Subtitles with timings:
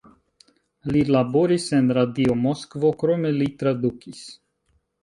[0.95, 4.27] Li laboris en Radio Moskvo, krome li tradukis.